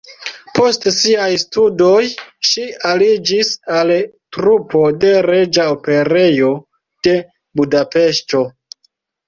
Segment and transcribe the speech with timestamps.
[0.59, 1.99] Post siaj studoj
[2.53, 3.93] ŝi aliĝis al
[4.39, 6.53] trupo de Reĝa Operejo
[7.09, 7.17] de
[7.63, 8.47] Budapeŝto.